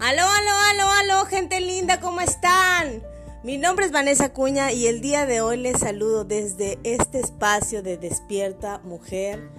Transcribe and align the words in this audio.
Aló, 0.00 0.22
aló, 0.22 0.50
aló, 0.70 0.90
aló, 0.92 1.26
gente 1.26 1.60
linda, 1.60 2.00
¿cómo 2.00 2.22
están? 2.22 3.02
Mi 3.44 3.58
nombre 3.58 3.84
es 3.84 3.92
Vanessa 3.92 4.32
Cuña 4.32 4.72
y 4.72 4.86
el 4.86 5.02
día 5.02 5.26
de 5.26 5.42
hoy 5.42 5.58
les 5.58 5.78
saludo 5.80 6.24
desde 6.24 6.78
este 6.84 7.20
espacio 7.20 7.82
de 7.82 7.98
Despierta 7.98 8.80
Mujer. 8.82 9.50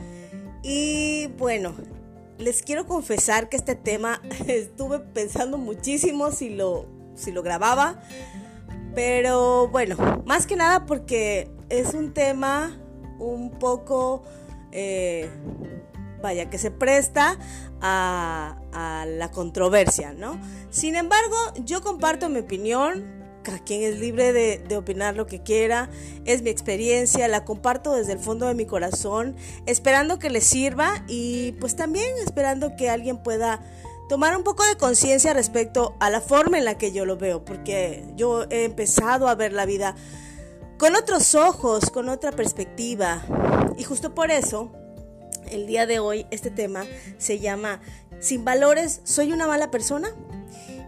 Y 0.63 1.27
bueno, 1.37 1.75
les 2.39 2.63
quiero 2.63 2.87
confesar 2.87 3.49
que 3.49 3.57
este 3.57 3.75
tema 3.75 4.19
estuve 4.47 4.97
pensando 4.99 5.59
muchísimo 5.59 6.31
si 6.31 6.49
lo, 6.49 6.87
si 7.13 7.31
lo 7.31 7.43
grababa, 7.43 8.01
pero 8.95 9.67
bueno, 9.67 10.23
más 10.25 10.47
que 10.47 10.55
nada 10.55 10.87
porque 10.87 11.51
es 11.69 11.93
un 11.93 12.15
tema 12.15 12.79
un 13.19 13.51
poco... 13.59 14.23
Eh, 14.71 15.29
vaya, 16.21 16.49
que 16.49 16.57
se 16.57 16.71
presta 16.71 17.37
a, 17.81 18.57
la 19.07 19.31
controversia, 19.31 20.13
¿no? 20.13 20.39
Sin 20.69 20.95
embargo, 20.95 21.35
yo 21.65 21.81
comparto 21.81 22.29
mi 22.29 22.39
opinión, 22.39 23.05
cada 23.43 23.59
quien 23.59 23.81
es 23.81 23.99
libre 23.99 24.33
de, 24.33 24.59
de, 24.59 24.77
opinar 24.77 25.15
lo 25.15 25.25
que 25.25 25.41
quiera, 25.41 25.89
es 26.25 26.41
mi 26.43 26.49
experiencia, 26.49 27.27
la 27.27 27.43
comparto 27.43 27.93
desde 27.93 28.13
el 28.13 28.19
fondo 28.19 28.47
de 28.47 28.53
mi 28.53 28.65
corazón, 28.65 29.35
esperando 29.65 30.19
que 30.19 30.29
les 30.29 30.45
sirva 30.45 31.03
y 31.07 31.53
pues 31.53 31.75
también 31.75 32.07
esperando 32.23 32.75
que 32.75 32.89
alguien 32.89 33.21
pueda 33.23 33.61
tomar 34.11 34.35
un 34.35 34.43
poco 34.43 34.65
de 34.65 34.75
conciencia 34.75 35.33
respecto 35.33 35.95
a 36.01 36.09
la 36.09 36.19
forma 36.19 36.57
en 36.57 36.65
la 36.65 36.77
que 36.77 36.91
yo 36.91 37.05
lo 37.05 37.15
veo, 37.15 37.45
porque 37.45 38.05
yo 38.17 38.43
he 38.49 38.65
empezado 38.65 39.29
a 39.29 39.35
ver 39.35 39.53
la 39.53 39.65
vida 39.65 39.95
con 40.77 40.97
otros 40.97 41.33
ojos, 41.33 41.89
con 41.91 42.09
otra 42.09 42.33
perspectiva 42.33 43.23
y 43.77 43.83
justo 43.83 44.13
por 44.13 44.29
eso 44.29 44.73
el 45.51 45.67
día 45.67 45.85
de 45.85 45.99
hoy 45.99 46.25
este 46.31 46.49
tema 46.49 46.85
se 47.17 47.39
llama 47.39 47.81
Sin 48.19 48.43
valores, 48.43 49.01
¿soy 49.03 49.31
una 49.31 49.47
mala 49.47 49.69
persona? 49.69 50.09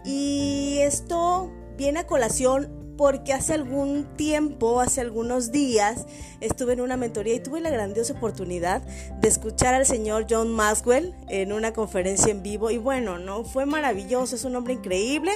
Y 0.04 0.78
esto 0.80 1.50
viene 1.76 2.00
a 2.00 2.06
colación 2.06 2.84
porque 2.96 3.32
hace 3.32 3.54
algún 3.54 4.04
tiempo, 4.16 4.80
hace 4.80 5.00
algunos 5.00 5.50
días, 5.50 6.06
estuve 6.40 6.74
en 6.74 6.80
una 6.80 6.96
mentoría 6.96 7.34
y 7.34 7.40
tuve 7.40 7.60
la 7.60 7.70
grandiosa 7.70 8.12
oportunidad 8.14 8.82
de 9.20 9.28
escuchar 9.28 9.74
al 9.74 9.86
señor 9.86 10.26
John 10.28 10.52
Maxwell 10.52 11.14
en 11.28 11.52
una 11.52 11.72
conferencia 11.72 12.30
en 12.30 12.42
vivo. 12.42 12.70
Y 12.70 12.78
bueno, 12.78 13.18
no 13.18 13.44
fue 13.44 13.66
maravilloso, 13.66 14.36
es 14.36 14.44
un 14.44 14.54
hombre 14.56 14.74
increíble, 14.74 15.32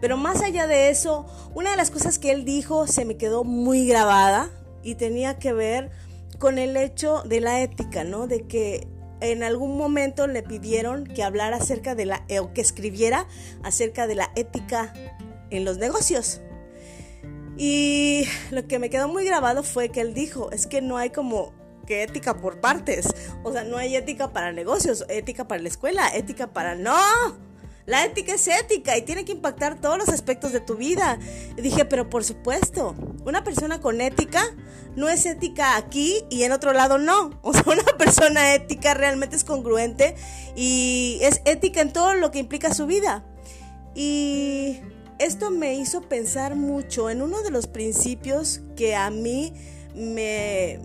pero 0.00 0.16
más 0.16 0.40
allá 0.40 0.66
de 0.66 0.90
eso, 0.90 1.26
una 1.54 1.70
de 1.72 1.76
las 1.76 1.90
cosas 1.90 2.18
que 2.18 2.32
él 2.32 2.44
dijo 2.44 2.86
se 2.86 3.04
me 3.04 3.16
quedó 3.16 3.44
muy 3.44 3.86
grabada 3.86 4.50
y 4.82 4.94
tenía 4.94 5.38
que 5.38 5.52
ver 5.52 5.90
con 6.42 6.58
el 6.58 6.76
hecho 6.76 7.22
de 7.24 7.40
la 7.40 7.62
ética, 7.62 8.02
¿no? 8.02 8.26
De 8.26 8.48
que 8.48 8.88
en 9.20 9.44
algún 9.44 9.78
momento 9.78 10.26
le 10.26 10.42
pidieron 10.42 11.04
que 11.04 11.22
hablara 11.22 11.58
acerca 11.58 11.94
de 11.94 12.04
la, 12.04 12.24
eh, 12.26 12.40
o 12.40 12.52
que 12.52 12.60
escribiera 12.60 13.28
acerca 13.62 14.08
de 14.08 14.16
la 14.16 14.32
ética 14.34 14.92
en 15.50 15.64
los 15.64 15.78
negocios. 15.78 16.40
Y 17.56 18.24
lo 18.50 18.66
que 18.66 18.80
me 18.80 18.90
quedó 18.90 19.06
muy 19.06 19.24
grabado 19.24 19.62
fue 19.62 19.90
que 19.90 20.00
él 20.00 20.14
dijo, 20.14 20.50
es 20.50 20.66
que 20.66 20.82
no 20.82 20.96
hay 20.96 21.10
como 21.10 21.52
que 21.86 22.02
ética 22.02 22.40
por 22.40 22.60
partes. 22.60 23.06
O 23.44 23.52
sea, 23.52 23.62
no 23.62 23.76
hay 23.76 23.94
ética 23.94 24.32
para 24.32 24.50
negocios, 24.50 25.04
ética 25.08 25.46
para 25.46 25.62
la 25.62 25.68
escuela, 25.68 26.08
ética 26.08 26.48
para... 26.48 26.74
No, 26.74 26.96
la 27.84 28.04
ética 28.04 28.34
es 28.34 28.46
ética 28.46 28.96
y 28.96 29.02
tiene 29.02 29.24
que 29.24 29.32
impactar 29.32 29.80
todos 29.80 29.98
los 29.98 30.08
aspectos 30.08 30.52
de 30.52 30.60
tu 30.60 30.76
vida. 30.76 31.18
Dije, 31.56 31.84
pero 31.84 32.08
por 32.08 32.24
supuesto, 32.24 32.94
una 33.24 33.42
persona 33.42 33.80
con 33.80 34.00
ética 34.00 34.42
no 34.94 35.08
es 35.08 35.26
ética 35.26 35.76
aquí 35.76 36.24
y 36.30 36.44
en 36.44 36.52
otro 36.52 36.72
lado 36.72 36.98
no. 36.98 37.30
O 37.42 37.52
sea, 37.52 37.64
una 37.66 37.84
persona 37.98 38.54
ética 38.54 38.94
realmente 38.94 39.36
es 39.36 39.44
congruente 39.44 40.14
y 40.54 41.18
es 41.22 41.42
ética 41.44 41.80
en 41.80 41.92
todo 41.92 42.14
lo 42.14 42.30
que 42.30 42.38
implica 42.38 42.72
su 42.72 42.86
vida. 42.86 43.24
Y 43.94 44.80
esto 45.18 45.50
me 45.50 45.74
hizo 45.74 46.02
pensar 46.02 46.54
mucho 46.54 47.10
en 47.10 47.20
uno 47.20 47.42
de 47.42 47.50
los 47.50 47.66
principios 47.66 48.60
que 48.76 48.94
a 48.94 49.10
mí 49.10 49.52
me, 49.94 50.78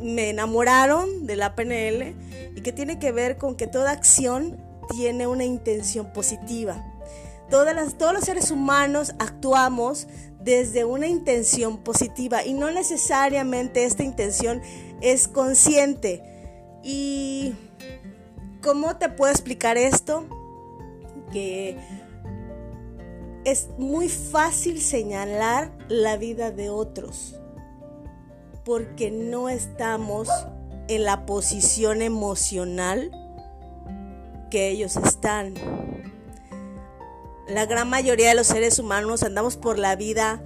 me 0.00 0.30
enamoraron 0.30 1.26
de 1.26 1.36
la 1.36 1.54
PNL 1.54 2.14
y 2.54 2.60
que 2.62 2.72
tiene 2.72 2.98
que 2.98 3.12
ver 3.12 3.36
con 3.36 3.56
que 3.56 3.66
toda 3.66 3.90
acción 3.90 4.65
tiene 4.88 5.26
una 5.26 5.44
intención 5.44 6.12
positiva. 6.12 6.84
Todas 7.50 7.74
las, 7.74 7.96
todos 7.96 8.12
los 8.12 8.24
seres 8.24 8.50
humanos 8.50 9.14
actuamos 9.18 10.08
desde 10.40 10.84
una 10.84 11.06
intención 11.06 11.78
positiva 11.78 12.44
y 12.44 12.54
no 12.54 12.70
necesariamente 12.70 13.84
esta 13.84 14.02
intención 14.02 14.62
es 15.00 15.28
consciente. 15.28 16.22
¿Y 16.82 17.54
cómo 18.62 18.96
te 18.96 19.08
puedo 19.08 19.32
explicar 19.32 19.76
esto? 19.76 20.26
Que 21.32 21.76
es 23.44 23.68
muy 23.78 24.08
fácil 24.08 24.80
señalar 24.80 25.70
la 25.88 26.16
vida 26.16 26.50
de 26.50 26.68
otros 26.68 27.36
porque 28.64 29.12
no 29.12 29.48
estamos 29.48 30.28
en 30.88 31.04
la 31.04 31.24
posición 31.26 32.02
emocional 32.02 33.12
que 34.50 34.68
ellos 34.68 34.96
están. 34.96 35.54
La 37.48 37.66
gran 37.66 37.88
mayoría 37.88 38.30
de 38.30 38.34
los 38.34 38.48
seres 38.48 38.78
humanos 38.78 39.22
andamos 39.22 39.56
por 39.56 39.78
la 39.78 39.94
vida 39.94 40.42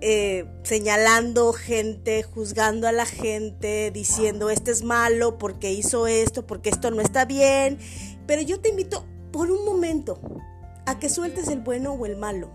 eh, 0.00 0.46
señalando 0.62 1.52
gente, 1.52 2.22
juzgando 2.22 2.86
a 2.86 2.92
la 2.92 3.04
gente, 3.04 3.90
diciendo 3.90 4.48
este 4.48 4.70
es 4.70 4.84
malo 4.84 5.38
porque 5.38 5.72
hizo 5.72 6.06
esto, 6.06 6.46
porque 6.46 6.70
esto 6.70 6.90
no 6.90 7.02
está 7.02 7.24
bien. 7.24 7.78
Pero 8.26 8.42
yo 8.42 8.60
te 8.60 8.68
invito 8.68 9.04
por 9.32 9.50
un 9.50 9.64
momento 9.64 10.20
a 10.86 10.98
que 10.98 11.08
sueltes 11.08 11.48
el 11.48 11.60
bueno 11.60 11.92
o 11.92 12.06
el 12.06 12.16
malo. 12.16 12.50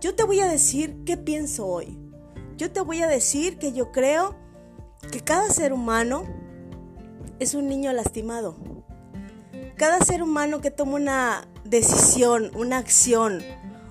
Yo 0.00 0.14
te 0.14 0.24
voy 0.24 0.40
a 0.40 0.48
decir 0.48 1.04
qué 1.04 1.16
pienso 1.16 1.66
hoy. 1.66 1.98
Yo 2.56 2.72
te 2.72 2.80
voy 2.80 3.02
a 3.02 3.08
decir 3.08 3.58
que 3.58 3.72
yo 3.72 3.92
creo 3.92 4.34
que 5.10 5.20
cada 5.20 5.50
ser 5.50 5.72
humano 5.72 6.24
es 7.40 7.54
un 7.54 7.68
niño 7.68 7.92
lastimado 7.92 8.56
cada 9.76 10.00
ser 10.00 10.22
humano 10.22 10.60
que 10.60 10.70
toma 10.70 10.94
una 10.94 11.48
decisión, 11.64 12.50
una 12.54 12.78
acción 12.78 13.42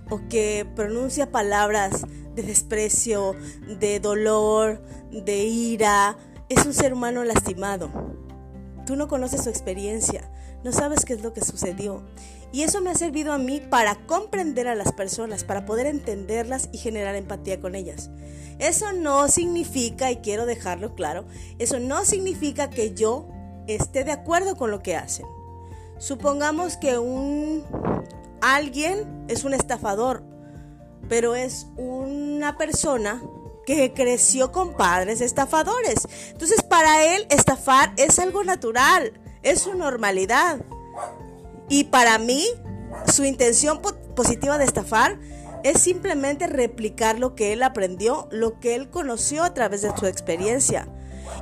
o 0.09 0.21
que 0.29 0.65
pronuncia 0.75 1.31
palabras 1.31 2.03
de 2.35 2.43
desprecio, 2.43 3.35
de 3.79 3.99
dolor, 3.99 4.81
de 5.11 5.43
ira, 5.43 6.17
es 6.49 6.65
un 6.65 6.73
ser 6.73 6.93
humano 6.93 7.23
lastimado. 7.23 7.89
Tú 8.85 8.95
no 8.95 9.07
conoces 9.07 9.43
su 9.43 9.49
experiencia, 9.49 10.29
no 10.63 10.71
sabes 10.71 11.05
qué 11.05 11.13
es 11.13 11.21
lo 11.21 11.33
que 11.33 11.41
sucedió. 11.41 12.03
Y 12.51 12.61
eso 12.61 12.81
me 12.81 12.91
ha 12.91 12.95
servido 12.95 13.33
a 13.33 13.39
mí 13.39 13.61
para 13.61 13.95
comprender 14.05 14.67
a 14.67 14.75
las 14.75 14.91
personas, 14.91 15.43
para 15.43 15.65
poder 15.65 15.87
entenderlas 15.87 16.69
y 16.71 16.77
generar 16.77 17.15
empatía 17.15 17.59
con 17.59 17.73
ellas. 17.75 18.11
Eso 18.59 18.93
no 18.93 19.27
significa, 19.27 20.11
y 20.11 20.17
quiero 20.17 20.45
dejarlo 20.45 20.93
claro, 20.93 21.25
eso 21.57 21.79
no 21.79 22.05
significa 22.05 22.69
que 22.69 22.93
yo 22.93 23.27
esté 23.67 24.03
de 24.03 24.11
acuerdo 24.11 24.55
con 24.55 24.69
lo 24.69 24.81
que 24.81 24.95
hacen. 24.95 25.25
Supongamos 26.03 26.75
que 26.75 26.97
un 26.97 27.63
alguien 28.41 29.25
es 29.29 29.45
un 29.45 29.53
estafador, 29.53 30.21
pero 31.07 31.33
es 31.33 31.67
una 31.77 32.57
persona 32.57 33.23
que 33.65 33.93
creció 33.93 34.51
con 34.51 34.73
padres 34.73 35.21
estafadores. 35.21 36.05
Entonces, 36.27 36.61
para 36.61 37.05
él 37.15 37.25
estafar 37.29 37.93
es 37.95 38.19
algo 38.19 38.43
natural, 38.43 39.13
es 39.43 39.61
su 39.61 39.75
normalidad. 39.75 40.59
Y 41.69 41.85
para 41.85 42.17
mí, 42.17 42.47
su 43.09 43.23
intención 43.23 43.79
positiva 44.13 44.57
de 44.57 44.65
estafar 44.65 45.17
es 45.63 45.79
simplemente 45.79 46.47
replicar 46.47 47.17
lo 47.17 47.33
que 47.33 47.53
él 47.53 47.63
aprendió, 47.63 48.27
lo 48.29 48.59
que 48.59 48.75
él 48.75 48.89
conoció 48.89 49.43
a 49.43 49.53
través 49.53 49.83
de 49.83 49.97
su 49.97 50.05
experiencia. 50.05 50.85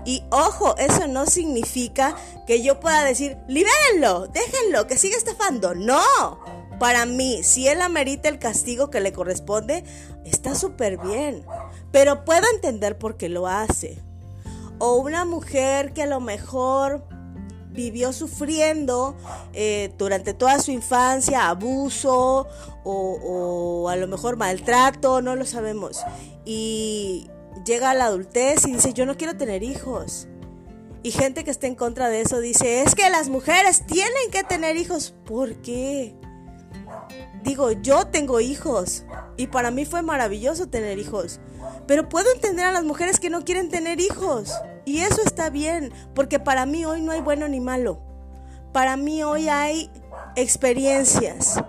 Y 0.06 0.24
ojo, 0.32 0.76
eso 0.78 1.08
no 1.08 1.26
significa 1.26 2.16
que 2.48 2.64
yo 2.64 2.80
pueda 2.80 3.04
decir, 3.04 3.38
libérenlo, 3.48 4.28
déjenlo, 4.28 4.88
que 4.88 4.98
siga 4.98 5.18
estafando. 5.18 5.76
No, 5.76 6.02
para 6.80 7.06
mí, 7.06 7.44
si 7.44 7.68
él 7.68 7.82
amerita 7.82 8.28
el 8.30 8.40
castigo 8.40 8.90
que 8.90 9.00
le 9.00 9.14
corresponde, 9.14 9.84
está 10.26 10.56
súper 10.56 10.98
bien. 10.98 11.46
Pero 11.92 12.26
puedo 12.26 12.44
entender 12.54 12.98
por 12.98 13.18
qué 13.18 13.30
lo 13.30 13.48
hace. 13.48 14.02
O 14.80 14.96
una 14.96 15.26
mujer 15.26 15.94
que 15.94 16.04
a 16.04 16.08
lo 16.08 16.20
mejor 16.20 17.04
vivió 17.70 18.12
sufriendo 18.14 19.16
eh, 19.54 19.94
durante 19.98 20.34
toda 20.34 20.60
su 20.60 20.72
infancia 20.72 21.48
abuso 21.48 22.48
o, 22.84 23.84
o, 23.84 23.90
a 23.90 23.96
lo 23.96 24.08
mejor 24.08 24.38
maltrato, 24.38 25.22
no 25.22 25.36
lo 25.36 25.46
sabemos. 25.46 26.04
Y 26.46 27.30
llega 27.66 27.92
a 27.92 27.94
la 27.94 28.06
adultez 28.06 28.66
y 28.66 28.74
dice, 28.74 28.94
yo 28.94 29.06
no 29.06 29.18
quiero 29.18 29.38
tener 29.38 29.64
hijos. 29.64 30.28
Y 31.04 31.12
gente 31.12 31.44
que 31.44 31.52
está 31.52 31.68
en 31.68 31.76
contra 31.76 32.10
de 32.10 32.22
eso 32.22 32.40
dice, 32.40 32.84
es 32.84 32.94
que 32.94 33.10
las 33.10 33.30
mujeres 33.30 33.86
tienen 33.88 34.32
que 34.32 34.44
tener 34.44 34.78
hijos. 34.78 35.16
¿Por 35.26 35.56
qué? 35.62 36.16
Digo, 37.44 37.72
yo 37.72 38.06
tengo 38.06 38.40
hijos 38.40 39.04
y 39.36 39.48
para 39.48 39.72
mí 39.72 39.86
fue 39.86 40.04
maravilloso 40.04 40.68
tener 40.68 41.00
hijos. 41.00 41.40
Pero 41.88 42.08
puedo 42.08 42.32
entender 42.32 42.66
a 42.66 42.72
las 42.72 42.84
mujeres 42.84 43.20
que 43.20 43.32
no 43.32 43.44
quieren 43.44 43.70
tener 43.70 44.00
hijos. 44.00 44.54
Y 44.86 45.00
eso 45.00 45.22
está 45.24 45.50
bien, 45.50 45.92
porque 46.14 46.40
para 46.40 46.66
mí 46.66 46.86
hoy 46.86 47.02
no 47.02 47.12
hay 47.12 47.22
bueno 47.22 47.48
ni 47.48 47.60
malo. 47.60 48.02
Para 48.72 48.96
mí 48.96 49.24
hoy 49.24 49.50
hay 49.50 49.90
experiencias. 50.36 51.60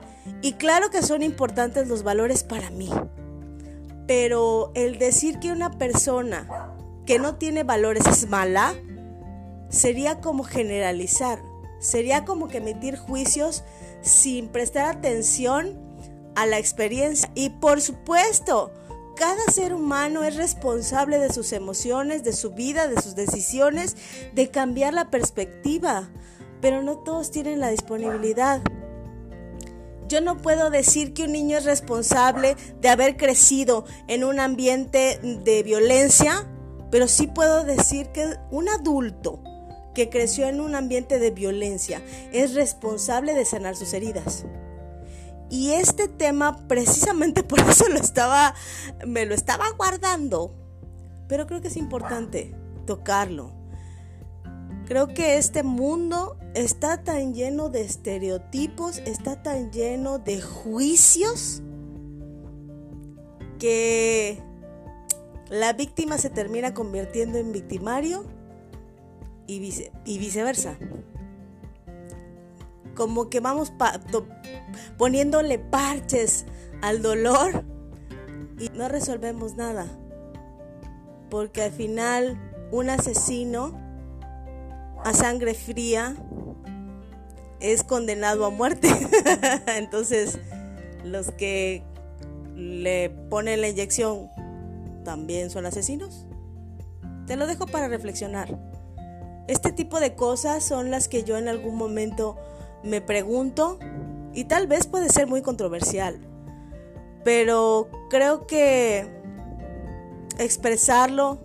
Y 0.43 0.55
claro 0.55 0.91
que 0.91 1.03
son 1.03 1.23
importantes 1.23 1.89
los 1.89 2.03
valores 2.03 2.45
para 2.45 2.71
mí. 2.71 2.91
Pero 4.07 4.73
el 4.75 4.99
decir 4.99 5.39
que 5.39 5.53
una 5.53 5.71
persona 5.71 6.75
que 7.07 7.19
no 7.19 7.37
tiene 7.37 7.63
valores 7.63 8.07
es 8.07 8.29
mala, 8.29 8.75
sería 9.69 10.21
como 10.21 10.45
generalizar, 10.45 11.41
sería 11.79 12.25
como 12.25 12.49
que 12.49 12.59
emitir 12.59 12.97
juicios 12.97 13.65
sin 14.03 14.49
prestar 14.49 14.97
atención 14.97 15.79
a 16.35 16.47
la 16.47 16.59
experiencia. 16.59 17.31
Y 17.35 17.51
por 17.51 17.81
supuesto, 17.81 18.73
cada 19.17 19.45
ser 19.53 19.75
humano 19.75 20.25
es 20.25 20.37
responsable 20.37 21.19
de 21.19 21.33
sus 21.33 21.53
emociones, 21.53 22.25
de 22.25 22.33
su 22.33 22.51
vida, 22.51 22.89
de 22.89 23.01
sus 23.01 23.15
decisiones, 23.15 23.97
de 24.35 24.51
cambiar 24.51 24.95
la 24.95 25.11
perspectiva, 25.11 26.11
pero 26.61 26.83
no 26.83 26.99
todos 26.99 27.31
tienen 27.31 27.61
la 27.61 27.71
disponibilidad. 27.71 28.63
Yo 30.13 30.21
no 30.21 30.37
puedo 30.37 30.69
decir 30.69 31.15
que 31.15 31.23
un 31.23 31.33
niño 31.33 31.57
es 31.57 31.65
responsable 31.65 32.55
de 32.83 32.91
haber 32.91 33.17
crecido 33.17 33.87
en 34.09 34.25
un 34.25 34.41
ambiente 34.41 35.19
de 35.23 35.63
violencia, 35.63 36.47
pero 36.91 37.09
sí 37.09 37.29
puedo 37.29 37.65
decir 37.65 38.09
que 38.09 38.37
un 38.51 38.69
adulto 38.69 39.43
que 39.95 40.11
creció 40.11 40.49
en 40.49 40.61
un 40.61 40.75
ambiente 40.75 41.19
de 41.19 41.31
violencia 41.31 42.03
es 42.31 42.53
responsable 42.53 43.33
de 43.33 43.47
sanar 43.47 43.75
sus 43.75 43.95
heridas. 43.95 44.45
Y 45.49 45.71
este 45.71 46.09
tema 46.09 46.59
precisamente 46.69 47.43
por 47.43 47.61
eso 47.61 47.87
me 49.07 49.25
lo 49.25 49.35
estaba 49.35 49.71
guardando, 49.79 50.55
pero 51.27 51.47
creo 51.47 51.63
que 51.63 51.69
es 51.69 51.77
importante 51.79 52.55
tocarlo. 52.85 53.62
Creo 54.93 55.09
que 55.09 55.39
este 55.39 55.63
mundo 55.63 56.37
está 56.53 57.03
tan 57.03 57.33
lleno 57.33 57.71
de 57.71 57.81
estereotipos, 57.81 58.99
está 59.07 59.43
tan 59.43 59.73
lleno 59.73 60.19
de 60.19 60.43
juicios 60.43 61.63
que 63.59 64.39
la 65.49 65.73
víctima 65.73 66.19
se 66.19 66.29
termina 66.29 66.75
convirtiendo 66.75 67.39
en 67.39 67.53
victimario 67.53 68.27
y, 69.47 69.61
viceversa. 70.05 70.77
Como 72.95 73.31
que 73.31 73.41
vamos 73.41 73.73
poniéndole 74.99 75.59
parches 75.59 76.45
al 76.83 77.01
dolor 77.01 77.65
y 78.59 78.69
no 78.77 78.91
resolvemos 78.91 79.57
nada. 79.57 79.87
Porque 81.31 81.63
al 81.63 81.73
final 81.73 82.69
un 82.71 82.91
asesino 82.91 83.82
a 85.05 85.13
sangre 85.15 85.55
fría 85.55 86.17
es 87.61 87.85
condenado 87.85 88.45
a 88.45 88.51
muerte. 88.51 88.89
Entonces, 89.77 90.39
los 91.05 91.31
que 91.33 91.83
le 92.55 93.11
ponen 93.31 93.61
la 93.61 93.69
inyección 93.69 94.31
también 95.05 95.51
son 95.51 95.67
asesinos. 95.67 96.27
Te 97.27 97.37
lo 97.37 97.47
dejo 97.47 97.67
para 97.67 97.89
reflexionar. 97.89 98.59
Este 99.49 99.73
tipo 99.73 100.01
de 100.01 100.15
cosas 100.15 100.65
son 100.65 100.91
las 100.91 101.09
que 101.09 101.25
yo 101.25 101.37
en 101.37 101.49
algún 101.49 101.77
momento 101.77 102.37
me 102.83 103.01
pregunto 103.01 103.79
y 104.35 104.45
tal 104.45 104.67
vez 104.67 104.87
puede 104.87 105.09
ser 105.09 105.27
muy 105.27 105.43
controversial, 105.43 106.21
pero 107.25 107.89
creo 108.09 108.47
que 108.47 109.07
expresarlo 110.39 111.39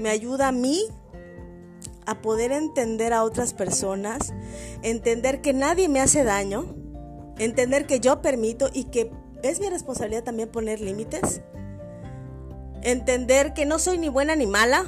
me 0.00 0.10
ayuda 0.10 0.48
a 0.48 0.52
mí 0.52 0.86
a 2.06 2.20
poder 2.22 2.52
entender 2.52 3.12
a 3.12 3.22
otras 3.22 3.54
personas, 3.54 4.32
entender 4.82 5.40
que 5.40 5.52
nadie 5.52 5.88
me 5.88 6.00
hace 6.00 6.24
daño, 6.24 6.74
entender 7.38 7.86
que 7.86 8.00
yo 8.00 8.22
permito 8.22 8.70
y 8.72 8.84
que 8.84 9.10
es 9.42 9.60
mi 9.60 9.68
responsabilidad 9.70 10.24
también 10.24 10.50
poner 10.50 10.80
límites, 10.80 11.42
entender 12.82 13.52
que 13.52 13.66
no 13.66 13.78
soy 13.78 13.98
ni 13.98 14.08
buena 14.08 14.36
ni 14.36 14.46
mala, 14.46 14.84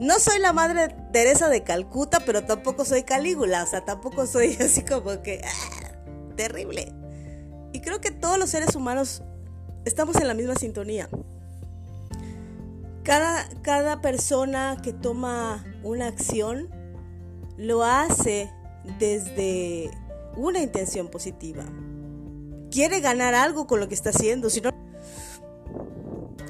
no 0.00 0.18
soy 0.18 0.38
la 0.38 0.52
madre 0.52 0.94
Teresa 1.12 1.48
de 1.48 1.62
Calcuta, 1.62 2.20
pero 2.24 2.44
tampoco 2.44 2.84
soy 2.84 3.02
Calígula, 3.02 3.62
o 3.62 3.66
sea, 3.66 3.84
tampoco 3.84 4.26
soy 4.26 4.56
así 4.60 4.82
como 4.82 5.22
que 5.22 5.42
ah, 5.44 5.92
terrible. 6.36 6.94
Y 7.72 7.80
creo 7.80 8.00
que 8.00 8.10
todos 8.10 8.38
los 8.38 8.50
seres 8.50 8.74
humanos 8.74 9.22
estamos 9.84 10.16
en 10.16 10.26
la 10.26 10.34
misma 10.34 10.54
sintonía. 10.54 11.08
Cada, 13.02 13.48
cada 13.62 14.00
persona 14.00 14.78
que 14.82 14.92
toma 14.92 15.64
una 15.82 16.06
acción 16.06 16.68
lo 17.56 17.84
hace 17.84 18.52
desde 18.98 19.90
una 20.36 20.60
intención 20.60 21.08
positiva. 21.08 21.64
Quiere 22.70 23.00
ganar 23.00 23.34
algo 23.34 23.66
con 23.66 23.80
lo 23.80 23.88
que 23.88 23.94
está 23.94 24.10
haciendo. 24.10 24.48
Si 24.48 24.60
no, 24.60 24.70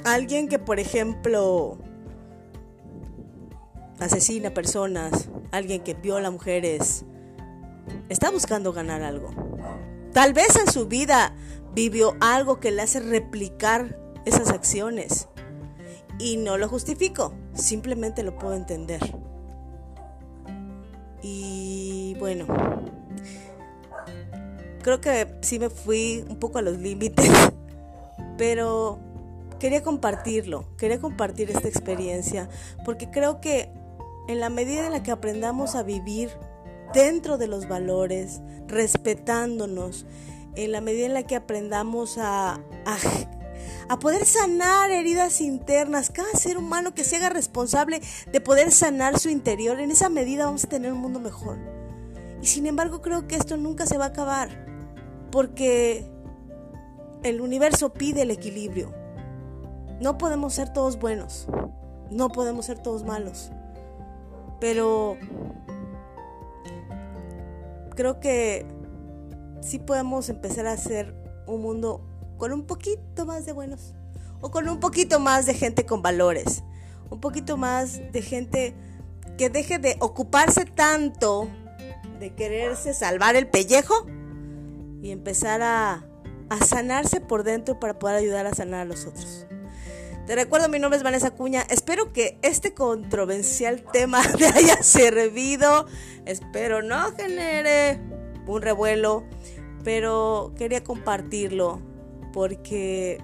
alguien 0.05 0.49
que, 0.49 0.59
por 0.59 0.79
ejemplo, 0.79 1.79
asesina 3.99 4.53
personas, 4.53 5.29
alguien 5.51 5.83
que 5.83 5.95
viola 5.95 6.31
mujeres, 6.31 7.05
está 8.09 8.31
buscando 8.31 8.73
ganar 8.73 9.03
algo. 9.03 9.31
Tal 10.13 10.33
vez 10.33 10.57
en 10.57 10.71
su 10.71 10.87
vida 10.87 11.35
vivió 11.75 12.17
algo 12.21 12.61
que 12.61 12.71
le 12.71 12.83
hace 12.83 13.01
replicar 13.01 13.99
esas 14.25 14.51
acciones. 14.51 15.29
Y 16.19 16.37
no 16.37 16.59
lo 16.59 16.69
justifico, 16.69 17.33
simplemente 17.61 18.23
lo 18.23 18.39
puedo 18.39 18.55
entender. 18.55 19.01
Y 21.23 22.17
bueno, 22.19 22.47
creo 24.83 25.01
que 25.01 25.39
sí 25.43 25.59
me 25.59 25.71
fui 25.71 26.25
un 26.29 26.37
poco 26.37 26.59
a 26.59 26.63
los 26.63 26.79
límites, 26.79 27.31
pero 28.39 28.99
quería 29.59 29.83
compartirlo, 29.83 30.65
quería 30.77 31.01
compartir 31.01 31.51
esta 31.51 31.69
experiencia, 31.69 32.49
porque 32.85 33.11
creo 33.11 33.41
que 33.41 33.71
en 34.29 34.41
la 34.41 34.49
medida 34.49 34.87
en 34.87 34.93
la 34.93 35.03
que 35.03 35.11
aprendamos 35.11 35.75
a 35.75 35.83
vivir 35.83 36.31
dentro 36.95 37.37
de 37.37 37.47
los 37.47 37.69
valores, 37.69 38.41
respetándonos, 38.67 40.07
en 40.57 40.73
la 40.73 40.81
medida 40.81 41.07
en 41.07 41.15
la 41.15 41.23
que 41.23 41.37
aprendamos 41.37 42.19
a, 42.19 42.55
a 42.55 42.97
a 43.91 43.99
poder 43.99 44.25
sanar 44.25 44.93
heridas 44.93 45.41
internas. 45.41 46.11
Cada 46.11 46.31
ser 46.35 46.57
humano 46.59 46.95
que 46.95 47.03
se 47.03 47.17
haga 47.17 47.29
responsable 47.29 48.01
de 48.31 48.41
poder 48.41 48.71
sanar 48.71 49.19
su 49.19 49.31
interior, 49.31 49.81
en 49.81 49.91
esa 49.91 50.09
medida 50.09 50.45
vamos 50.45 50.63
a 50.63 50.69
tener 50.69 50.93
un 50.93 51.01
mundo 51.01 51.19
mejor. 51.19 51.59
Y 52.41 52.47
sin 52.47 52.69
embargo 52.69 53.03
creo 53.03 53.27
que 53.27 53.35
esto 53.35 53.57
nunca 53.57 53.87
se 53.87 53.99
va 53.99 54.05
a 54.05 54.09
acabar, 54.09 54.65
porque 55.33 56.09
el 57.25 57.41
universo 57.41 57.93
pide 57.93 58.23
el 58.23 58.31
equilibrio. 58.31 58.95
No 60.01 60.19
podemos 60.19 60.55
ser 60.55 60.73
todos 60.73 60.97
buenos, 60.97 61.49
no 62.13 62.29
podemos 62.29 62.67
ser 62.67 62.79
todos 62.79 63.03
malos, 63.03 63.51
pero 64.61 65.17
creo 67.97 68.21
que 68.21 68.67
sí 69.63 69.81
podemos 69.81 70.29
empezar 70.29 70.69
a 70.69 70.73
hacer 70.75 71.13
un 71.49 71.63
mundo 71.63 72.10
con 72.41 72.55
un 72.55 72.65
poquito 72.65 73.27
más 73.27 73.45
de 73.45 73.53
buenos 73.53 73.93
o 74.41 74.51
con 74.51 74.67
un 74.67 74.81
poquito 74.81 75.21
más 75.21 75.45
de 75.45 75.53
gente 75.53 75.85
con 75.85 76.01
valores, 76.01 76.63
un 77.11 77.21
poquito 77.21 77.59
más 77.59 78.01
de 78.13 78.23
gente 78.23 78.75
que 79.37 79.51
deje 79.51 79.79
de 79.79 79.97
ocuparse 80.01 80.65
tanto 80.65 81.51
de 82.19 82.35
quererse 82.35 82.95
salvar 82.95 83.37
el 83.37 83.47
pellejo 83.47 84.07
y 85.03 85.11
empezar 85.11 85.61
a, 85.61 86.07
a 86.49 86.65
sanarse 86.65 87.21
por 87.21 87.43
dentro 87.43 87.79
para 87.79 87.99
poder 87.99 88.17
ayudar 88.17 88.47
a 88.47 88.55
sanar 88.55 88.81
a 88.81 88.85
los 88.87 89.05
otros. 89.05 89.47
Te 90.27 90.35
recuerdo, 90.35 90.71
mi 90.71 90.79
nombre 90.79 90.97
es 90.97 91.03
Vanessa 91.03 91.33
Cuña. 91.33 91.61
Espero 91.69 92.15
que 92.15 92.39
este 92.41 92.73
controversial 92.73 93.85
tema 93.93 94.23
te 94.39 94.47
haya 94.47 94.83
servido. 94.83 95.87
Espero 96.25 96.81
no 96.81 97.13
genere 97.13 98.01
un 98.47 98.63
revuelo, 98.63 99.25
pero 99.85 100.55
quería 100.57 100.83
compartirlo 100.83 101.90
porque 102.33 103.23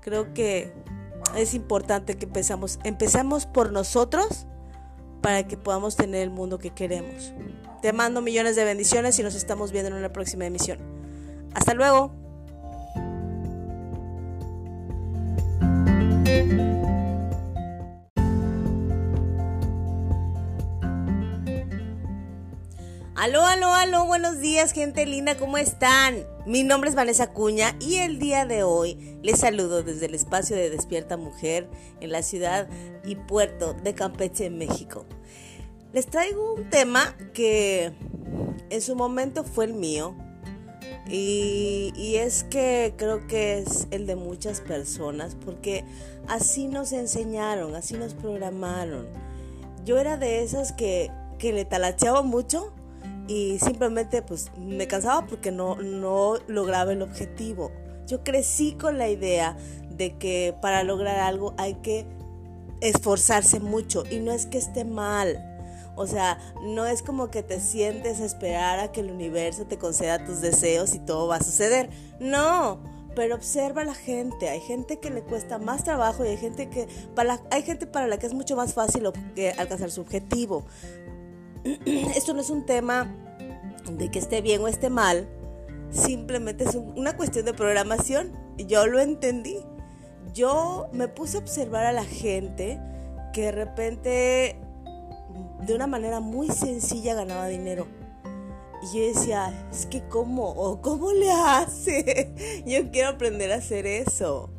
creo 0.00 0.32
que 0.34 0.72
es 1.36 1.54
importante 1.54 2.16
que 2.16 2.26
empezamos, 2.26 2.78
empezamos 2.84 3.46
por 3.46 3.72
nosotros 3.72 4.46
para 5.20 5.46
que 5.46 5.56
podamos 5.56 5.96
tener 5.96 6.22
el 6.22 6.30
mundo 6.30 6.58
que 6.58 6.70
queremos. 6.70 7.32
Te 7.80 7.92
mando 7.92 8.20
millones 8.20 8.56
de 8.56 8.64
bendiciones 8.64 9.18
y 9.18 9.22
nos 9.22 9.34
estamos 9.34 9.72
viendo 9.72 9.90
en 9.90 9.96
una 9.96 10.12
próxima 10.12 10.46
emisión. 10.46 10.78
Hasta 11.54 11.74
luego. 11.74 12.12
Aló, 23.16 23.46
aló, 23.46 23.72
aló, 23.72 24.06
buenos 24.06 24.40
días 24.40 24.72
gente 24.72 25.06
linda, 25.06 25.36
¿cómo 25.36 25.56
están? 25.56 26.26
Mi 26.46 26.64
nombre 26.64 26.90
es 26.90 26.96
Vanessa 26.96 27.32
Cuña 27.32 27.76
y 27.78 27.98
el 27.98 28.18
día 28.18 28.44
de 28.44 28.64
hoy 28.64 29.20
les 29.22 29.38
saludo 29.38 29.84
desde 29.84 30.06
el 30.06 30.16
espacio 30.16 30.56
de 30.56 30.68
Despierta 30.68 31.16
Mujer 31.16 31.68
en 32.00 32.10
la 32.10 32.24
ciudad 32.24 32.68
y 33.04 33.14
puerto 33.14 33.72
de 33.72 33.94
Campeche, 33.94 34.50
México. 34.50 35.06
Les 35.92 36.08
traigo 36.08 36.54
un 36.54 36.68
tema 36.70 37.16
que 37.32 37.92
en 38.70 38.82
su 38.82 38.96
momento 38.96 39.44
fue 39.44 39.66
el 39.66 39.74
mío, 39.74 40.16
Y, 41.06 42.16
es 42.16 42.42
que 42.42 42.94
creo 42.96 43.28
que 43.28 43.58
es 43.58 43.86
el 43.92 44.06
de 44.06 44.16
muchas 44.16 44.60
personas, 44.60 45.36
porque 45.36 45.84
así 46.26 46.66
nos 46.66 46.92
enseñaron, 46.92 47.76
así 47.76 47.94
nos 47.94 48.14
programaron. 48.14 49.06
Yo 49.84 49.98
era 49.98 50.16
de 50.16 50.42
esas 50.42 50.72
que, 50.72 51.12
que 51.38 51.52
le 51.52 51.64
talacheaba 51.64 52.22
mucho 52.22 52.72
y 53.28 53.58
simplemente 53.58 54.22
pues 54.22 54.50
me 54.58 54.86
cansaba 54.86 55.26
porque 55.26 55.50
no, 55.50 55.76
no 55.76 56.34
lograba 56.46 56.92
el 56.92 57.02
objetivo. 57.02 57.70
Yo 58.06 58.22
crecí 58.22 58.72
con 58.74 58.98
la 58.98 59.08
idea 59.08 59.56
de 59.90 60.16
que 60.18 60.54
para 60.60 60.82
lograr 60.82 61.20
algo 61.20 61.54
hay 61.56 61.74
que 61.76 62.06
esforzarse 62.80 63.60
mucho 63.60 64.04
y 64.10 64.18
no 64.18 64.32
es 64.32 64.46
que 64.46 64.58
esté 64.58 64.84
mal 64.84 65.50
o 65.96 66.06
sea, 66.06 66.38
no 66.62 66.86
es 66.86 67.02
como 67.02 67.30
que 67.30 67.42
te 67.42 67.60
sientes 67.60 68.20
a 68.20 68.24
esperar 68.24 68.80
a 68.80 68.90
que 68.90 69.00
el 69.00 69.10
universo 69.10 69.64
te 69.66 69.78
conceda 69.78 70.24
tus 70.24 70.40
deseos 70.40 70.94
y 70.94 70.98
todo 70.98 71.28
va 71.28 71.36
a 71.36 71.42
suceder. 71.42 71.88
No, 72.18 72.80
pero 73.14 73.36
observa 73.36 73.82
a 73.82 73.84
la 73.84 73.94
gente. 73.94 74.48
Hay 74.48 74.60
gente 74.60 74.98
que 74.98 75.10
le 75.10 75.22
cuesta 75.22 75.58
más 75.58 75.84
trabajo 75.84 76.24
y 76.24 76.28
hay 76.28 76.36
gente 76.36 76.68
que 76.68 76.88
para 77.14 77.40
hay 77.50 77.62
gente 77.62 77.86
para 77.86 78.08
la 78.08 78.18
que 78.18 78.26
es 78.26 78.34
mucho 78.34 78.56
más 78.56 78.74
fácil 78.74 79.06
alcanzar 79.56 79.90
su 79.90 80.00
objetivo. 80.00 80.64
Esto 82.16 82.34
no 82.34 82.40
es 82.40 82.50
un 82.50 82.66
tema 82.66 83.14
de 83.90 84.10
que 84.10 84.18
esté 84.18 84.40
bien 84.40 84.62
o 84.62 84.68
esté 84.68 84.90
mal, 84.90 85.28
simplemente 85.90 86.64
es 86.64 86.74
una 86.74 87.16
cuestión 87.16 87.44
de 87.44 87.54
programación. 87.54 88.32
Yo 88.56 88.86
lo 88.86 89.00
entendí. 89.00 89.58
Yo 90.32 90.88
me 90.92 91.08
puse 91.08 91.36
a 91.36 91.40
observar 91.40 91.86
a 91.86 91.92
la 91.92 92.04
gente 92.04 92.80
que 93.32 93.42
de 93.42 93.52
repente 93.52 94.56
de 95.66 95.74
una 95.74 95.86
manera 95.86 96.20
muy 96.20 96.48
sencilla 96.48 97.14
ganaba 97.14 97.48
dinero. 97.48 97.86
Y 98.82 98.98
yo 98.98 99.14
decía, 99.14 99.68
es 99.72 99.86
que 99.86 100.06
cómo, 100.08 100.50
o 100.50 100.82
cómo 100.82 101.12
le 101.12 101.30
hace. 101.30 102.62
Yo 102.66 102.90
quiero 102.90 103.10
aprender 103.10 103.50
a 103.52 103.56
hacer 103.56 103.86
eso. 103.86 104.50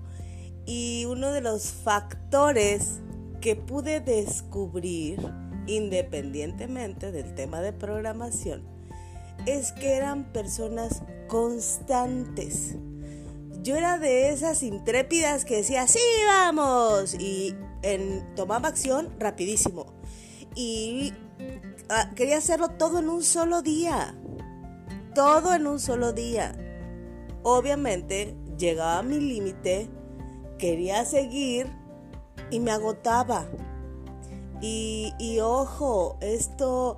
Y 0.66 1.06
uno 1.06 1.32
de 1.32 1.42
los 1.42 1.68
factores 1.68 3.02
que 3.40 3.56
pude 3.56 4.00
descubrir, 4.00 5.20
independientemente 5.68 7.12
del 7.12 7.36
tema 7.36 7.62
de 7.62 7.74
programación, 7.74 8.64
es 9.46 9.72
que 9.72 9.94
eran 9.94 10.32
personas 10.32 11.04
constantes. 11.28 12.76
Yo 13.62 13.76
era 13.76 13.98
de 13.98 14.30
esas 14.30 14.64
intrépidas 14.64 15.44
que 15.46 15.58
decía, 15.58 15.88
sí, 15.88 16.00
vamos, 16.28 17.16
y 17.16 17.56
tomaba 18.36 18.70
acción 18.70 19.10
rapidísimo 19.20 19.96
y 20.56 21.14
ah, 21.90 22.12
quería 22.16 22.38
hacerlo 22.38 22.70
todo 22.70 23.00
en 23.00 23.10
un 23.10 23.24
solo 23.24 23.62
día. 23.62 24.16
Todo 25.14 25.54
en 25.54 25.68
un 25.68 25.80
solo 25.80 26.14
día. 26.14 26.56
Obviamente 27.44 28.36
llegaba 28.58 29.00
a 29.00 29.04
mi 29.04 29.20
límite, 29.20 29.90
quería 30.58 31.06
seguir 31.06 31.68
y 32.50 32.60
me 32.60 32.72
agotaba. 32.72 33.48
Y, 34.62 35.40
ojo, 35.42 36.18
esto, 36.22 36.96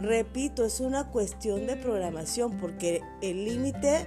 repito, 0.00 0.64
es 0.64 0.80
una 0.80 1.10
cuestión 1.10 1.66
de 1.66 1.76
programación 1.76 2.58
porque 2.58 3.02
el 3.22 3.44
límite 3.44 4.06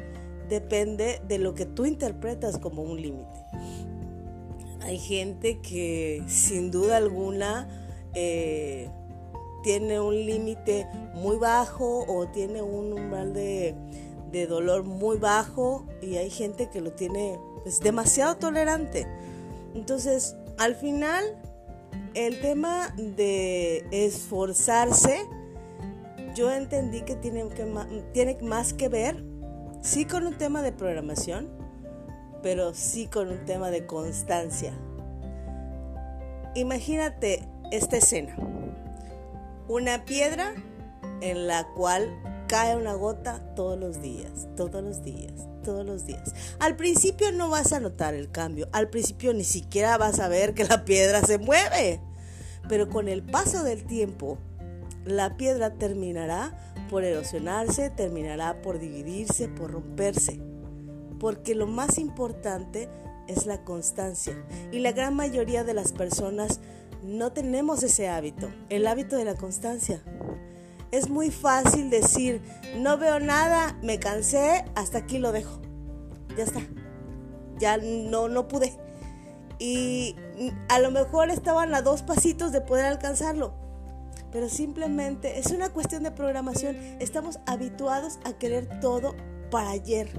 depende 0.49 1.21
de 1.27 1.37
lo 1.37 1.53
que 1.53 1.65
tú 1.65 1.85
interpretas 1.85 2.57
como 2.57 2.81
un 2.81 3.01
límite. 3.01 3.45
Hay 4.81 4.97
gente 4.97 5.59
que 5.59 6.23
sin 6.27 6.71
duda 6.71 6.97
alguna 6.97 7.67
eh, 8.13 8.89
tiene 9.63 9.99
un 9.99 10.15
límite 10.15 10.87
muy 11.13 11.37
bajo 11.37 12.05
o 12.07 12.27
tiene 12.27 12.61
un 12.61 12.93
umbral 12.93 13.33
de, 13.33 13.75
dolor 14.47 14.83
muy 14.83 15.17
bajo 15.17 15.85
y 16.01 16.15
hay 16.17 16.29
gente 16.29 16.69
que 16.69 16.81
lo 16.81 16.93
tiene 16.93 17.39
pues, 17.63 17.79
demasiado 17.79 18.37
tolerante. 18.37 19.05
Entonces, 19.75 20.35
al 20.57 20.75
final, 20.75 21.23
el 22.13 22.39
tema 22.41 22.93
de 22.97 23.85
esforzarse, 23.91 25.25
yo 26.35 26.51
entendí 26.51 27.01
que 27.01 27.15
tiene, 27.15 27.47
que 27.49 27.65
tiene 28.13 28.37
más 28.41 28.73
que 28.73 28.89
ver, 28.89 29.23
sí 29.81 30.05
con 30.05 30.25
un 30.25 30.37
tema 30.37 30.61
de 30.61 30.71
programación, 30.71 31.49
pero 32.41 32.73
sí 32.73 33.07
con 33.07 33.29
un 33.29 33.45
tema 33.45 33.69
de 33.69 33.85
constancia. 33.85 34.73
Imagínate, 36.55 37.47
esta 37.71 37.97
escena. 37.97 38.35
Una 39.67 40.05
piedra 40.05 40.53
en 41.21 41.47
la 41.47 41.67
cual 41.75 42.09
cae 42.49 42.75
una 42.75 42.95
gota 42.95 43.39
todos 43.55 43.79
los 43.79 44.01
días, 44.01 44.47
todos 44.57 44.83
los 44.83 45.03
días, 45.03 45.33
todos 45.63 45.85
los 45.85 46.07
días. 46.07 46.33
Al 46.59 46.75
principio 46.75 47.31
no 47.31 47.47
vas 47.47 47.71
a 47.73 47.79
notar 47.79 48.15
el 48.15 48.31
cambio, 48.31 48.67
al 48.71 48.89
principio 48.89 49.33
ni 49.33 49.43
siquiera 49.43 49.97
vas 49.97 50.19
a 50.19 50.27
ver 50.27 50.55
que 50.55 50.65
la 50.65 50.83
piedra 50.83 51.21
se 51.21 51.37
mueve, 51.37 52.01
pero 52.67 52.89
con 52.89 53.07
el 53.07 53.23
paso 53.23 53.63
del 53.63 53.85
tiempo, 53.85 54.39
la 55.05 55.37
piedra 55.37 55.75
terminará 55.75 56.73
por 56.89 57.03
erosionarse, 57.03 57.91
terminará 57.91 58.63
por 58.63 58.79
dividirse, 58.79 59.47
por 59.47 59.71
romperse, 59.71 60.41
porque 61.19 61.53
lo 61.53 61.67
más 61.67 61.99
importante 61.99 62.89
es 63.27 63.45
la 63.45 63.63
constancia 63.63 64.33
y 64.71 64.79
la 64.79 64.91
gran 64.91 65.15
mayoría 65.15 65.63
de 65.63 65.75
las 65.75 65.91
personas 65.91 66.61
no 67.03 67.31
tenemos 67.31 67.83
ese 67.83 68.09
hábito, 68.09 68.49
el 68.69 68.87
hábito 68.87 69.17
de 69.17 69.25
la 69.25 69.35
constancia. 69.35 70.01
Es 70.91 71.09
muy 71.09 71.29
fácil 71.31 71.89
decir, 71.89 72.41
no 72.77 72.97
veo 72.97 73.19
nada, 73.19 73.77
me 73.83 73.99
cansé, 73.99 74.65
hasta 74.75 74.99
aquí 74.99 75.19
lo 75.19 75.31
dejo. 75.31 75.61
Ya 76.35 76.43
está. 76.43 76.61
Ya 77.59 77.77
no, 77.77 78.27
no 78.29 78.47
pude. 78.47 78.73
Y 79.59 80.15
a 80.69 80.79
lo 80.79 80.91
mejor 80.91 81.29
estaban 81.29 81.75
a 81.75 81.81
dos 81.81 82.01
pasitos 82.01 82.51
de 82.51 82.61
poder 82.61 82.85
alcanzarlo. 82.85 83.53
Pero 84.31 84.47
simplemente 84.47 85.39
es 85.39 85.51
una 85.51 85.69
cuestión 85.69 86.03
de 86.03 86.11
programación. 86.11 86.75
Estamos 86.99 87.39
habituados 87.45 88.19
a 88.23 88.33
querer 88.33 88.79
todo 88.79 89.15
para 89.51 89.71
ayer 89.71 90.09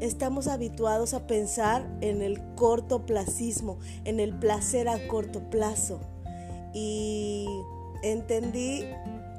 estamos 0.00 0.46
habituados 0.46 1.14
a 1.14 1.26
pensar 1.26 1.88
en 2.00 2.22
el 2.22 2.40
cortoplacismo, 2.54 3.78
en 4.04 4.20
el 4.20 4.38
placer 4.38 4.88
a 4.88 5.06
corto 5.08 5.50
plazo. 5.50 6.00
Y 6.72 7.46
entendí 8.02 8.84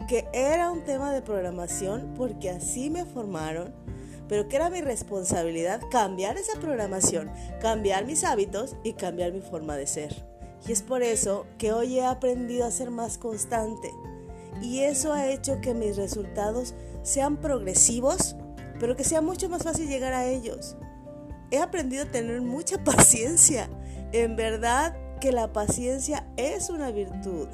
que 0.10 0.28
era 0.34 0.72
un 0.72 0.84
tema 0.84 1.13
de 1.13 1.22
programación 1.22 2.13
porque 2.18 2.50
así 2.50 2.89
me 2.89 3.06
formaron, 3.06 3.74
pero 4.28 4.50
que 4.50 4.58
era 4.58 4.70
mi 4.70 4.82
responsabilidad 4.82 5.82
cambiar 5.89 6.38
esa 6.38 6.60
programación, 6.60 7.32
cambiar 7.62 8.06
mis 8.06 8.25
hábitos 8.25 8.75
y 8.84 8.94
cambiar 8.94 9.32
mi 9.32 9.39
forma 9.39 9.78
de 9.78 9.88
ser. 9.88 10.25
Y 10.68 10.74
es 10.74 10.82
por 10.82 11.04
eso 11.04 11.46
que 11.58 11.72
hoy 11.72 12.00
he 12.00 12.06
aprendido 12.06 12.66
a 12.66 12.72
ser 12.72 12.92
más 12.92 13.18
constante. 13.18 13.89
Y 14.62 14.80
eso 14.80 15.13
ha 15.13 15.28
hecho 15.28 15.62
que 15.62 15.74
mis 15.74 15.96
resultados 15.96 16.74
sean 17.04 17.38
progresivos 17.38 18.36
pero 18.80 18.96
que 18.96 19.04
sea 19.04 19.22
mucho 19.22 19.50
más 19.50 19.63
fácil 19.63 19.88
llegar 19.88 20.13
a 20.13 20.25
ellos. 20.25 20.75
He 21.51 21.60
aprendido 21.60 22.04
a 22.04 22.12
tener 22.12 22.42
mucha 22.42 22.78
paciencia. 22.84 23.70
En 24.12 24.36
verdad 24.36 24.96
que 25.20 25.32
la 25.32 25.51
paciencia 25.51 26.25
es 26.38 26.70
una 26.70 26.92
virtud. 26.92 27.48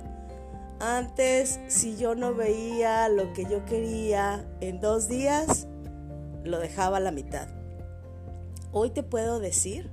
Antes, 0.80 1.60
si 1.68 1.96
yo 1.96 2.16
no 2.16 2.34
veía 2.34 3.08
lo 3.08 3.32
que 3.34 3.46
yo 3.46 3.64
quería 3.66 4.46
en 4.60 4.82
dos 4.82 5.08
días, 5.08 5.68
lo 6.44 6.60
dejaba 6.60 6.98
a 6.98 7.00
la 7.00 7.12
mitad. 7.12 7.48
Hoy 8.72 8.90
te 8.90 9.02
puedo 9.02 9.40
decir 9.40 9.90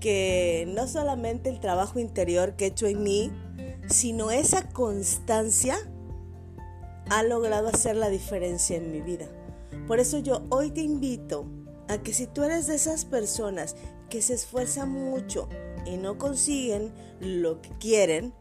que 0.00 0.70
no 0.74 0.88
solamente 0.88 1.48
el 1.48 1.60
trabajo 1.60 2.00
interior 2.00 2.56
que 2.56 2.64
he 2.64 2.68
hecho 2.68 2.86
en 2.86 3.02
mí, 3.02 3.32
sino 3.88 4.32
esa 4.32 4.68
constancia 4.70 5.76
ha 7.08 7.22
logrado 7.22 7.68
hacer 7.68 7.96
la 7.96 8.08
diferencia 8.08 8.76
en 8.76 8.90
mi 8.90 9.00
vida. 9.00 9.28
Por 9.86 10.00
eso 10.00 10.18
yo 10.18 10.42
hoy 10.50 10.72
te 10.72 10.80
invito 10.82 11.46
a 11.88 11.98
que 11.98 12.12
si 12.12 12.26
tú 12.26 12.42
eres 12.42 12.66
de 12.66 12.74
esas 12.74 13.04
personas 13.04 13.76
que 14.10 14.20
se 14.20 14.34
esfuerzan 14.34 14.90
mucho 14.90 15.48
y 15.84 15.96
no 15.96 16.18
consiguen 16.18 16.92
lo 17.20 17.62
que 17.62 17.70
quieren, 17.78 18.34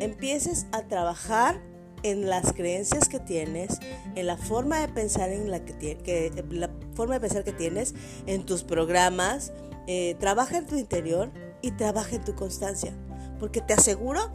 empieces 0.00 0.66
a 0.72 0.82
trabajar 0.82 1.60
en 2.02 2.28
las 2.28 2.52
creencias 2.52 3.08
que 3.08 3.18
tienes, 3.18 3.78
en 4.14 4.26
la 4.26 4.36
forma 4.36 4.78
de 4.80 4.88
pensar 4.88 5.30
en 5.30 5.50
la 5.50 5.64
que, 5.64 6.32
la 6.50 6.70
forma 6.94 7.14
de 7.14 7.20
pensar 7.20 7.44
que 7.44 7.52
tienes, 7.52 7.94
en 8.26 8.44
tus 8.44 8.62
programas, 8.62 9.52
eh, 9.86 10.14
trabaja 10.20 10.58
en 10.58 10.66
tu 10.66 10.76
interior 10.76 11.30
y 11.62 11.70
trabaja 11.72 12.16
en 12.16 12.24
tu 12.24 12.34
constancia, 12.34 12.92
porque 13.40 13.62
te 13.62 13.72
aseguro 13.72 14.30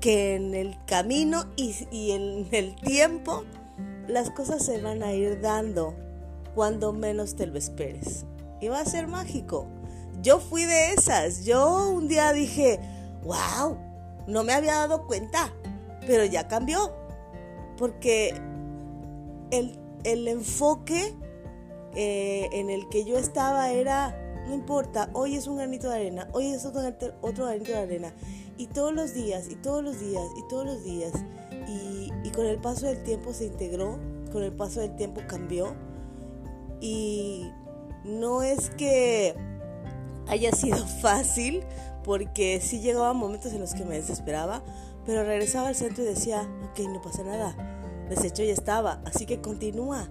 que 0.00 0.36
en 0.36 0.54
el 0.54 0.76
camino 0.86 1.46
y, 1.56 1.74
y 1.90 2.12
en 2.12 2.48
el 2.52 2.76
tiempo 2.76 3.44
las 4.06 4.30
cosas 4.30 4.64
se 4.64 4.80
van 4.82 5.02
a 5.02 5.14
ir 5.14 5.40
dando 5.40 5.94
cuando 6.54 6.92
menos 6.92 7.34
te 7.34 7.46
lo 7.46 7.56
esperes. 7.58 8.26
Y 8.60 8.68
va 8.68 8.80
a 8.80 8.84
ser 8.84 9.06
mágico. 9.08 9.66
Yo 10.22 10.38
fui 10.38 10.64
de 10.64 10.92
esas. 10.92 11.44
Yo 11.44 11.90
un 11.90 12.08
día 12.08 12.32
dije, 12.32 12.80
wow, 13.22 13.76
no 14.26 14.44
me 14.44 14.52
había 14.52 14.74
dado 14.74 15.06
cuenta, 15.06 15.52
pero 16.06 16.24
ya 16.24 16.48
cambió. 16.48 16.92
Porque 17.76 18.34
el, 19.50 19.78
el 20.04 20.28
enfoque 20.28 21.14
eh, 21.94 22.48
en 22.52 22.70
el 22.70 22.88
que 22.88 23.04
yo 23.04 23.18
estaba 23.18 23.72
era, 23.72 24.14
no 24.46 24.54
importa, 24.54 25.10
hoy 25.12 25.36
es 25.36 25.46
un 25.46 25.56
granito 25.56 25.88
de 25.88 25.96
arena, 25.96 26.28
hoy 26.32 26.48
es 26.48 26.64
otro, 26.64 26.82
otro 27.20 27.46
granito 27.46 27.72
de 27.72 27.78
arena. 27.78 28.14
Y 28.58 28.68
todos 28.68 28.92
los 28.92 29.12
días, 29.14 29.48
y 29.50 29.56
todos 29.56 29.84
los 29.84 30.00
días, 30.00 30.24
y 30.38 30.48
todos 30.48 30.64
los 30.64 30.84
días. 30.84 31.12
Y, 31.68 32.10
y 32.24 32.30
con 32.30 32.46
el 32.46 32.58
paso 32.58 32.86
del 32.86 33.02
tiempo 33.02 33.32
se 33.32 33.46
integró, 33.46 33.98
con 34.32 34.42
el 34.42 34.52
paso 34.52 34.80
del 34.80 34.96
tiempo 34.96 35.20
cambió. 35.26 35.74
Y 36.80 37.50
no 38.04 38.42
es 38.42 38.70
que 38.70 39.34
haya 40.28 40.52
sido 40.52 40.86
fácil, 41.00 41.64
porque 42.06 42.60
sí 42.62 42.80
llegaban 42.80 43.16
momentos 43.16 43.52
en 43.52 43.60
los 43.60 43.74
que 43.74 43.84
me 43.84 43.96
desesperaba, 43.96 44.62
pero 45.04 45.24
regresaba 45.24 45.68
al 45.68 45.74
centro 45.74 46.04
y 46.04 46.06
decía, 46.06 46.48
ok, 46.70 46.78
no 46.88 47.02
pasa 47.02 47.24
nada, 47.24 47.56
deshecho 48.08 48.44
ya 48.44 48.52
estaba, 48.52 49.02
así 49.04 49.26
que 49.26 49.40
continúa. 49.40 50.08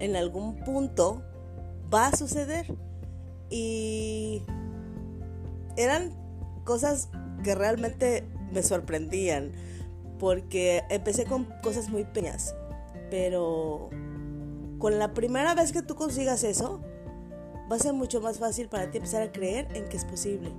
En 0.00 0.16
algún 0.16 0.56
punto 0.56 1.22
va 1.94 2.08
a 2.08 2.16
suceder. 2.16 2.66
Y 3.50 4.42
eran 5.76 6.12
cosas 6.64 7.08
que 7.44 7.54
realmente 7.54 8.24
me 8.50 8.64
sorprendían, 8.64 9.52
porque 10.18 10.82
empecé 10.90 11.24
con 11.24 11.44
cosas 11.62 11.88
muy 11.88 12.02
pequeñas, 12.02 12.56
pero 13.10 13.90
con 14.78 14.98
la 14.98 15.14
primera 15.14 15.54
vez 15.54 15.70
que 15.70 15.82
tú 15.82 15.94
consigas 15.94 16.42
eso, 16.42 16.80
va 17.70 17.76
a 17.76 17.78
ser 17.78 17.92
mucho 17.92 18.20
más 18.20 18.40
fácil 18.40 18.68
para 18.68 18.90
ti 18.90 18.98
empezar 18.98 19.22
a 19.22 19.30
creer 19.30 19.68
en 19.76 19.88
que 19.88 19.96
es 19.96 20.04
posible. 20.04 20.50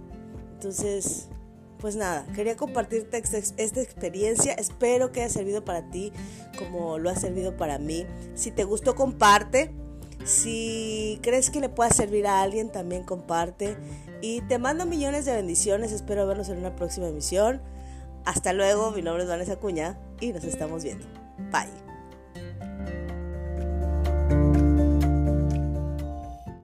Entonces, 0.63 1.27
pues 1.79 1.98
nada, 1.98 2.25
quería 2.34 2.55
compartirte 2.55 3.17
esta 3.17 3.82
experiencia. 3.82 4.53
Espero 4.53 5.12
que 5.12 5.22
haya 5.22 5.29
servido 5.29 5.65
para 5.65 5.89
ti 5.89 6.13
como 6.58 6.98
lo 6.98 7.10
ha 7.10 7.15
servido 7.15 7.58
para 7.58 7.79
mí. 7.79 8.05
Si 8.36 8.51
te 8.51 8.63
gustó, 8.63 8.96
comparte. 8.96 9.72
Si 10.24 11.20
crees 11.22 11.50
que 11.50 11.60
le 11.60 11.67
pueda 11.67 11.89
servir 11.89 12.27
a 12.27 12.41
alguien, 12.41 12.72
también 12.72 13.03
comparte. 13.03 13.75
Y 14.22 14.39
te 14.41 14.58
mando 14.58 14.86
millones 14.86 15.25
de 15.25 15.34
bendiciones. 15.34 15.91
Espero 15.91 16.25
verlos 16.25 16.48
en 16.48 16.60
una 16.60 16.77
próxima 16.77 17.10
emisión. 17.10 17.62
Hasta 18.24 18.53
luego, 18.53 18.91
mi 18.91 19.01
nombre 19.01 19.24
es 19.24 19.29
Vanessa 19.29 19.58
Cuña 19.58 20.00
y 20.22 20.32
nos 20.32 20.46
estamos 20.46 20.86
viendo. 20.86 21.05
Bye. 21.51 21.93